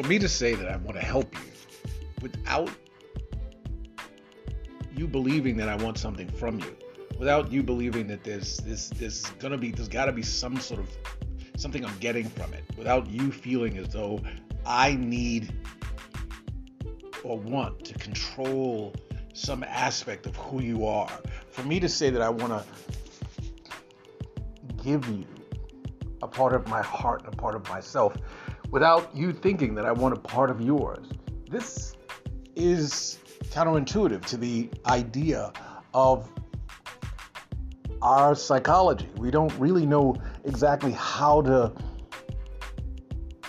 for 0.00 0.06
me 0.06 0.16
to 0.16 0.28
say 0.28 0.54
that 0.54 0.68
I 0.68 0.76
want 0.76 0.96
to 0.96 1.04
help 1.04 1.34
you 1.34 1.50
without 2.22 2.70
you 4.96 5.08
believing 5.08 5.56
that 5.56 5.68
I 5.68 5.74
want 5.74 5.98
something 5.98 6.28
from 6.28 6.60
you, 6.60 6.76
without 7.18 7.50
you 7.50 7.64
believing 7.64 8.06
that 8.06 8.22
there's 8.22 8.58
this 8.58 8.90
there's 8.90 9.26
gonna 9.40 9.58
be 9.58 9.72
there's 9.72 9.88
gotta 9.88 10.12
be 10.12 10.22
some 10.22 10.60
sort 10.60 10.78
of 10.78 10.88
something 11.56 11.84
I'm 11.84 11.98
getting 11.98 12.28
from 12.28 12.54
it, 12.54 12.62
without 12.76 13.10
you 13.10 13.32
feeling 13.32 13.76
as 13.76 13.88
though 13.88 14.20
I 14.64 14.94
need 14.94 15.52
or 17.24 17.36
want 17.36 17.84
to 17.86 17.94
control 17.94 18.94
some 19.32 19.64
aspect 19.64 20.26
of 20.26 20.36
who 20.36 20.62
you 20.62 20.86
are. 20.86 21.10
For 21.50 21.64
me 21.64 21.80
to 21.80 21.88
say 21.88 22.10
that 22.10 22.22
I 22.22 22.28
want 22.28 22.52
to 22.52 22.64
give 24.84 25.08
you 25.08 25.26
a 26.22 26.28
part 26.28 26.54
of 26.54 26.68
my 26.68 26.82
heart 26.82 27.24
and 27.24 27.34
a 27.34 27.36
part 27.36 27.56
of 27.56 27.68
myself 27.68 28.14
without 28.70 29.14
you 29.16 29.32
thinking 29.32 29.74
that 29.74 29.84
I 29.84 29.92
want 29.92 30.14
a 30.14 30.20
part 30.20 30.50
of 30.50 30.60
yours. 30.60 31.06
This 31.50 31.96
is 32.54 33.18
counterintuitive 33.50 34.24
to 34.26 34.36
the 34.36 34.68
idea 34.86 35.52
of 35.94 36.30
our 38.02 38.34
psychology. 38.34 39.08
We 39.16 39.30
don't 39.30 39.52
really 39.58 39.86
know 39.86 40.16
exactly 40.44 40.92
how 40.92 41.42
to 41.42 41.72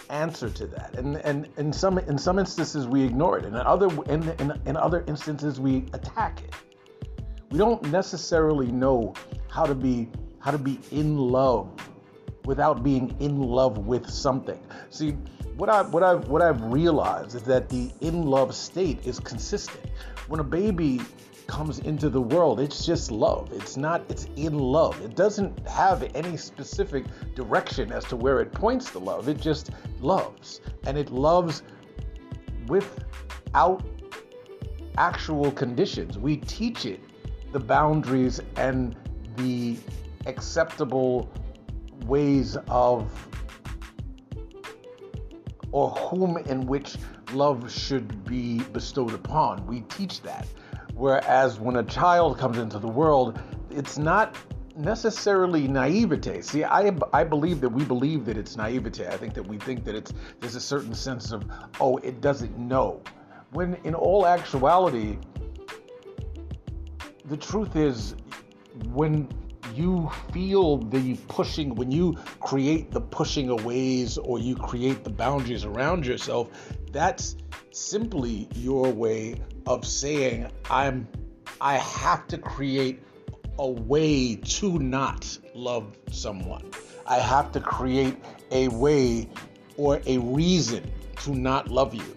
answer 0.09 0.49
to 0.49 0.67
that. 0.67 0.97
And 0.97 1.17
and 1.17 1.47
in 1.57 1.71
some 1.71 1.97
in 1.99 2.17
some 2.17 2.39
instances 2.39 2.87
we 2.87 3.03
ignore 3.03 3.37
it. 3.37 3.45
And 3.45 3.55
in 3.55 3.61
other 3.61 3.87
in, 4.09 4.29
in, 4.39 4.59
in 4.65 4.77
other 4.77 5.03
instances 5.07 5.59
we 5.59 5.85
attack 5.93 6.41
it. 6.41 6.55
We 7.51 7.57
don't 7.57 7.83
necessarily 7.91 8.71
know 8.71 9.13
how 9.49 9.65
to 9.65 9.75
be 9.75 10.09
how 10.39 10.51
to 10.51 10.57
be 10.57 10.79
in 10.91 11.17
love 11.17 11.71
without 12.45 12.83
being 12.83 13.15
in 13.19 13.41
love 13.41 13.79
with 13.79 14.09
something. 14.09 14.59
See, 14.89 15.11
what 15.57 15.69
I 15.69 15.81
what 15.83 16.03
I 16.03 16.15
what 16.15 16.41
I've 16.41 16.63
realized 16.63 17.35
is 17.35 17.43
that 17.43 17.69
the 17.69 17.91
in 18.01 18.23
love 18.23 18.55
state 18.55 19.05
is 19.05 19.19
consistent. 19.19 19.85
When 20.27 20.39
a 20.39 20.43
baby 20.43 21.01
comes 21.47 21.79
into 21.79 22.09
the 22.09 22.21
world, 22.21 22.59
it's 22.59 22.85
just 22.85 23.11
love. 23.11 23.51
It's 23.51 23.75
not 23.75 24.03
it's 24.09 24.27
in 24.35 24.57
love. 24.57 25.01
It 25.03 25.15
doesn't 25.15 25.67
have 25.67 26.09
any 26.15 26.37
specific 26.37 27.05
direction 27.35 27.91
as 27.91 28.05
to 28.05 28.15
where 28.15 28.39
it 28.39 28.51
points 28.53 28.91
to 28.91 28.99
love. 28.99 29.27
It 29.27 29.41
just 29.41 29.71
loves. 29.99 30.61
And 30.85 30.97
it 30.97 31.11
loves 31.11 31.63
without 32.67 33.83
actual 34.97 35.51
conditions. 35.51 36.17
We 36.17 36.37
teach 36.37 36.85
it 36.85 36.99
the 37.51 37.59
boundaries 37.59 38.39
and 38.55 38.95
the 39.35 39.77
acceptable 40.25 41.29
ways 42.09 42.57
of 42.67 43.09
or 45.71 45.91
whom 45.91 46.37
in 46.37 46.65
which 46.65 46.95
love 47.33 47.71
should 47.71 48.25
be 48.25 48.59
bestowed 48.73 49.13
upon. 49.13 49.65
We 49.67 49.81
teach 49.81 50.21
that. 50.23 50.47
Whereas 50.95 51.59
when 51.59 51.77
a 51.77 51.83
child 51.83 52.37
comes 52.37 52.57
into 52.57 52.79
the 52.79 52.87
world, 52.87 53.39
it's 53.69 53.97
not 53.97 54.35
necessarily 54.75 55.67
naivete. 55.67 56.41
See, 56.41 56.63
I, 56.63 56.91
I 57.13 57.23
believe 57.23 57.61
that 57.61 57.69
we 57.69 57.83
believe 57.83 58.25
that 58.25 58.37
it's 58.37 58.55
naivete. 58.57 59.07
I 59.07 59.17
think 59.17 59.33
that 59.35 59.47
we 59.47 59.57
think 59.57 59.83
that 59.85 59.95
it's 59.95 60.13
there's 60.39 60.55
a 60.55 60.61
certain 60.61 60.93
sense 60.93 61.31
of 61.31 61.45
oh, 61.79 61.97
it 61.97 62.21
doesn't 62.21 62.57
know. 62.57 63.01
When 63.51 63.75
in 63.83 63.93
all 63.93 64.25
actuality, 64.25 65.17
the 67.25 67.37
truth 67.37 67.75
is 67.75 68.15
when 68.91 69.27
you 69.79 70.11
feel 70.33 70.77
the 70.77 71.15
pushing, 71.29 71.73
when 71.75 71.91
you 71.91 72.17
create 72.41 72.91
the 72.91 73.01
pushing 73.01 73.49
aways 73.49 74.17
or 74.17 74.37
you 74.37 74.55
create 74.55 75.03
the 75.03 75.09
boundaries 75.09 75.63
around 75.63 76.05
yourself, 76.05 76.49
that's 76.91 77.37
simply 77.71 78.49
your 78.55 78.91
way 78.91 79.41
of 79.65 79.85
saying, 79.85 80.51
I'm 80.69 81.07
I 81.61 81.77
have 81.77 82.27
to 82.27 82.37
create 82.37 83.01
a 83.57 83.67
way 83.67 84.35
to 84.35 84.79
not 84.79 85.37
love 85.53 85.97
someone. 86.11 86.71
I 87.05 87.19
have 87.19 87.51
to 87.53 87.59
create 87.59 88.17
a 88.51 88.67
way 88.69 89.29
or 89.77 90.01
a 90.05 90.17
reason 90.19 90.89
to 91.23 91.35
not 91.35 91.69
love 91.69 91.93
you. 91.93 92.15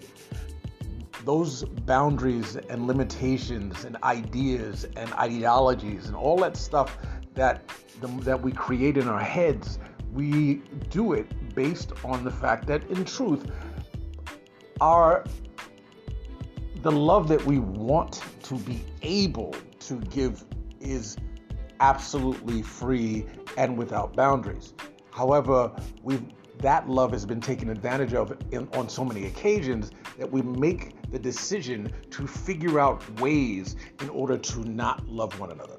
Those 1.25 1.65
boundaries 1.65 2.57
and 2.57 2.87
limitations 2.87 3.85
and 3.85 3.97
ideas 4.03 4.87
and 4.97 5.13
ideologies 5.15 6.07
and 6.07 6.17
all 6.17 6.37
that 6.39 6.57
stuff 6.57 6.97
that 7.35 7.63
the, 8.01 8.07
that 8.23 8.41
we 8.41 8.53
create 8.53 8.97
in 8.97 9.09
our 9.09 9.21
heads, 9.21 9.79
we 10.13 10.63
do 10.91 11.13
it 11.15 11.27
based 11.55 11.93
on 12.05 12.25
the 12.25 12.31
fact 12.31 12.67
that 12.67 12.89
in 12.91 13.05
truth, 13.05 13.51
our 14.81 15.25
the 16.83 16.91
love 16.93 17.29
that 17.29 17.45
we 17.47 17.61
want 17.61 18.23
to 18.43 18.57
be 18.57 18.83
able 19.03 19.55
to 19.79 20.01
give 20.11 20.45
is 20.81 21.17
absolutely 21.79 22.61
free 22.61 23.25
and 23.57 23.79
without 23.79 24.15
boundaries. 24.15 24.75
However, 25.13 25.71
we 26.03 26.21
that 26.59 26.89
love 26.89 27.13
has 27.13 27.27
been 27.27 27.41
taken 27.41 27.71
advantage 27.71 28.15
of 28.15 28.37
in, 28.53 28.69
on 28.75 28.89
so 28.89 29.05
many 29.05 29.27
occasions 29.27 29.91
that 30.19 30.31
we 30.31 30.43
make 30.43 31.11
the 31.11 31.19
decision 31.19 31.93
to 32.11 32.27
figure 32.27 32.79
out 32.79 33.21
ways 33.21 33.77
in 34.01 34.09
order 34.11 34.39
to 34.39 34.61
not 34.69 35.07
love 35.09 35.39
one 35.41 35.51
another. 35.51 35.77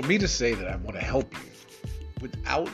For 0.00 0.06
me 0.06 0.16
to 0.16 0.28
say 0.28 0.54
that 0.54 0.68
I 0.68 0.76
want 0.76 0.96
to 0.96 1.04
help 1.04 1.32
you 1.32 1.50
without 2.20 2.70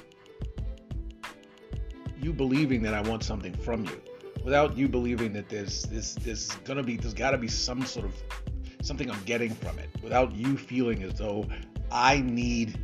you 2.21 2.35
believing 2.35 2.83
that 2.83 2.93
I 2.93 3.01
want 3.01 3.23
something 3.23 3.55
from 3.55 3.85
you, 3.87 4.03
without 4.45 4.77
you 4.77 4.89
believing 4.89 5.33
that 5.33 5.49
there's 5.49 5.85
this 5.85 6.17
there's 6.17 6.51
gonna 6.67 6.83
be 6.83 6.99
there's 6.99 7.15
gotta 7.15 7.39
be 7.39 7.49
some 7.49 7.87
sort 7.87 8.05
of 8.05 8.15
something 8.83 9.11
I'm 9.11 9.23
getting 9.25 9.55
from 9.55 9.79
it, 9.79 9.89
without 10.03 10.35
you 10.35 10.59
feeling 10.59 11.03
as 11.03 11.15
though 11.15 11.47
I 11.91 12.21
need 12.21 12.79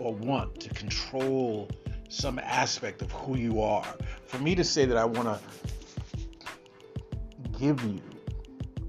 or 0.00 0.12
want 0.12 0.58
to 0.60 0.68
control 0.70 1.70
some 2.08 2.40
aspect 2.40 3.02
of 3.02 3.12
who 3.12 3.36
you 3.36 3.60
are. 3.62 3.86
For 4.26 4.38
me 4.38 4.56
to 4.56 4.64
say 4.64 4.84
that 4.84 4.96
I 4.96 5.04
want 5.04 5.28
to 5.28 5.40
give 7.56 7.80
you 7.84 8.00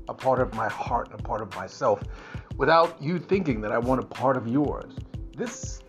a 0.07 0.13
part 0.13 0.39
of 0.39 0.55
my 0.55 0.69
heart 0.69 1.11
and 1.11 1.19
a 1.19 1.23
part 1.23 1.43
of 1.43 1.53
myself 1.55 2.01
without 2.57 3.01
you 3.01 3.19
thinking 3.19 3.61
that 3.61 3.71
I 3.71 3.77
want 3.77 4.01
a 4.01 4.05
part 4.05 4.37
of 4.37 4.47
yours. 4.47 4.93
This 5.35 5.81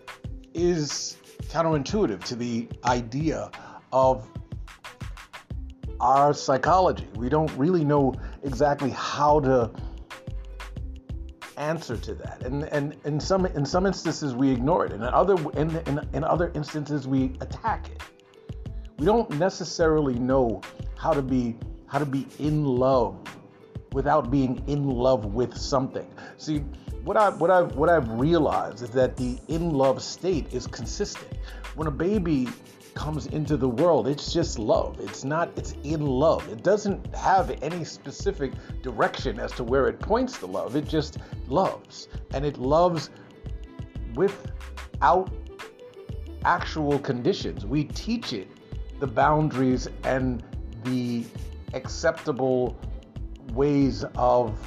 is 0.53 1.17
counterintuitive 1.49 2.23
to 2.25 2.35
the 2.35 2.67
idea 2.85 3.49
of 3.93 4.27
our 5.99 6.33
psychology. 6.33 7.07
We 7.15 7.29
don't 7.29 7.51
really 7.57 7.83
know 7.83 8.13
exactly 8.43 8.91
how 8.91 9.39
to 9.41 9.71
answer 11.57 11.97
to 11.97 12.13
that. 12.15 12.43
And 12.43 12.63
and 12.65 12.95
in 13.05 13.19
some 13.19 13.45
in 13.45 13.65
some 13.65 13.85
instances 13.85 14.35
we 14.35 14.51
ignore 14.51 14.85
it. 14.85 14.91
And 14.91 15.03
in 15.03 15.09
other 15.09 15.35
in, 15.57 15.75
in, 15.87 16.07
in 16.13 16.23
other 16.23 16.51
instances 16.53 17.07
we 17.07 17.35
attack 17.41 17.89
it. 17.89 18.03
We 18.99 19.05
don't 19.05 19.29
necessarily 19.37 20.15
know 20.15 20.61
how 20.97 21.13
to 21.13 21.21
be 21.21 21.55
how 21.87 21.99
to 21.99 22.05
be 22.05 22.27
in 22.39 22.65
love 22.65 23.17
without 23.97 24.29
being 24.29 24.63
in 24.67 24.87
love 24.87 25.25
with 25.33 25.57
something. 25.57 26.07
See, 26.37 26.59
what 27.03 27.17
I 27.17 27.29
what 27.29 27.49
I 27.49 27.63
what 27.63 27.89
I've 27.89 28.07
realized 28.11 28.83
is 28.83 28.91
that 28.91 29.17
the 29.17 29.39
in 29.47 29.71
love 29.71 30.03
state 30.03 30.53
is 30.53 30.67
consistent. 30.67 31.33
When 31.73 31.87
a 31.87 31.91
baby 31.91 32.47
comes 32.93 33.25
into 33.25 33.57
the 33.57 33.67
world, 33.67 34.07
it's 34.07 34.31
just 34.31 34.59
love. 34.59 34.99
It's 34.99 35.23
not 35.23 35.49
it's 35.57 35.73
in 35.83 36.05
love. 36.05 36.47
It 36.47 36.61
doesn't 36.61 37.15
have 37.15 37.57
any 37.63 37.83
specific 37.83 38.51
direction 38.83 39.39
as 39.39 39.51
to 39.53 39.63
where 39.63 39.87
it 39.87 39.99
points 39.99 40.37
to 40.41 40.45
love. 40.45 40.75
It 40.75 40.87
just 40.87 41.17
loves. 41.47 42.07
And 42.35 42.45
it 42.45 42.59
loves 42.59 43.09
without 44.13 45.33
actual 46.45 46.99
conditions. 46.99 47.65
We 47.65 47.85
teach 47.85 48.31
it 48.31 48.47
the 48.99 49.07
boundaries 49.07 49.89
and 50.03 50.43
the 50.83 51.25
acceptable 51.73 52.77
ways 53.53 54.05
of 54.15 54.57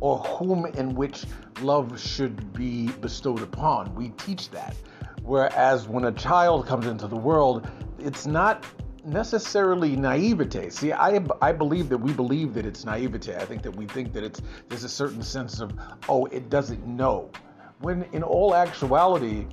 or 0.00 0.18
whom 0.18 0.66
in 0.66 0.94
which 0.94 1.24
love 1.60 2.00
should 2.00 2.52
be 2.52 2.88
bestowed 3.00 3.42
upon. 3.42 3.94
We 3.94 4.10
teach 4.10 4.50
that. 4.50 4.76
Whereas 5.22 5.88
when 5.88 6.04
a 6.04 6.12
child 6.12 6.66
comes 6.66 6.86
into 6.86 7.06
the 7.06 7.16
world, 7.16 7.68
it's 7.98 8.26
not 8.26 8.64
necessarily 9.04 9.96
naivete. 9.96 10.70
See, 10.70 10.92
I, 10.92 11.20
I 11.42 11.52
believe 11.52 11.88
that 11.88 11.98
we 11.98 12.12
believe 12.12 12.54
that 12.54 12.66
it's 12.66 12.84
naivete. 12.84 13.34
I 13.34 13.44
think 13.44 13.62
that 13.62 13.74
we 13.74 13.86
think 13.86 14.12
that 14.12 14.22
it's 14.22 14.40
there's 14.68 14.84
a 14.84 14.88
certain 14.88 15.22
sense 15.22 15.60
of 15.60 15.72
oh, 16.08 16.26
it 16.26 16.50
doesn't 16.50 16.86
know. 16.86 17.30
When 17.80 18.04
in 18.12 18.22
all 18.22 18.54
actuality, 18.54 19.46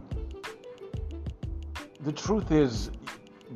the 2.01 2.11
truth 2.11 2.51
is 2.51 2.91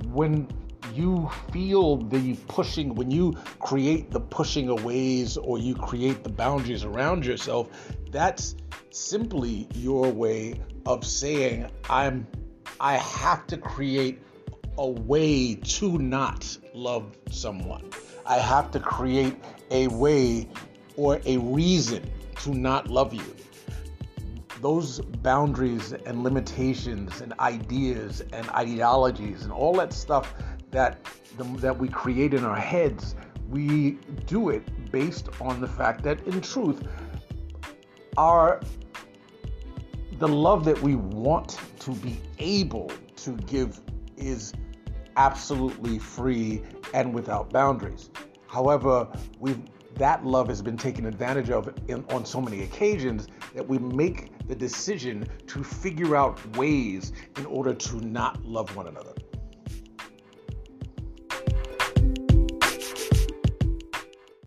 when 0.07 0.47
you 0.93 1.29
feel 1.51 1.97
the 1.97 2.35
pushing, 2.47 2.95
when 2.95 3.11
you 3.11 3.37
create 3.59 4.11
the 4.11 4.19
pushing 4.19 4.69
aways 4.69 5.37
or 5.37 5.57
you 5.57 5.75
create 5.75 6.23
the 6.23 6.29
boundaries 6.29 6.83
around 6.83 7.25
yourself, 7.25 7.69
that's 8.11 8.55
simply 8.91 9.67
your 9.75 10.11
way 10.11 10.59
of 10.85 11.05
saying, 11.05 11.69
I'm 11.89 12.27
I 12.79 12.95
have 12.95 13.45
to 13.47 13.57
create 13.57 14.21
a 14.77 14.87
way 14.87 15.55
to 15.55 15.97
not 15.97 16.57
love 16.73 17.17
someone. 17.29 17.89
I 18.25 18.37
have 18.37 18.71
to 18.71 18.79
create 18.79 19.35
a 19.71 19.87
way 19.87 20.47
or 20.95 21.19
a 21.25 21.37
reason 21.37 22.09
to 22.43 22.53
not 22.53 22.89
love 22.89 23.13
you. 23.13 23.35
Those 24.61 24.99
boundaries 24.99 25.93
and 25.93 26.23
limitations 26.23 27.21
and 27.21 27.33
ideas 27.39 28.21
and 28.31 28.49
ideologies 28.51 29.43
and 29.43 29.51
all 29.51 29.73
that 29.75 29.91
stuff 29.91 30.33
that 30.71 30.99
the, 31.37 31.43
that 31.57 31.77
we 31.77 31.87
create 31.87 32.33
in 32.33 32.43
our 32.43 32.55
heads, 32.55 33.15
we 33.49 33.97
do 34.25 34.49
it 34.49 34.63
based 34.91 35.29
on 35.41 35.59
the 35.61 35.67
fact 35.67 36.03
that 36.03 36.25
in 36.27 36.41
truth, 36.41 36.87
our 38.17 38.61
the 40.19 40.27
love 40.27 40.65
that 40.65 40.79
we 40.81 40.95
want 40.95 41.57
to 41.79 41.91
be 41.91 42.19
able 42.39 42.91
to 43.15 43.31
give 43.47 43.79
is 44.17 44.53
absolutely 45.15 45.97
free 45.97 46.61
and 46.93 47.13
without 47.13 47.49
boundaries. 47.51 48.09
However, 48.47 49.07
we 49.39 49.55
that 49.95 50.25
love 50.25 50.47
has 50.47 50.61
been 50.61 50.77
taken 50.77 51.05
advantage 51.05 51.49
of 51.49 51.73
in, 51.87 52.05
on 52.09 52.25
so 52.25 52.39
many 52.39 52.63
occasions 52.63 53.27
that 53.53 53.67
we 53.67 53.77
make 53.79 54.47
the 54.47 54.55
decision 54.55 55.27
to 55.47 55.63
figure 55.63 56.15
out 56.15 56.39
ways 56.57 57.11
in 57.37 57.45
order 57.45 57.73
to 57.73 57.97
not 58.05 58.43
love 58.45 58.73
one 58.75 58.87
another. 58.87 59.13